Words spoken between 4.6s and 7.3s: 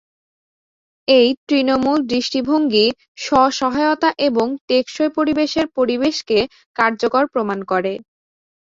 টেকসই পরিবেশের পরিবেশকে কার্যকর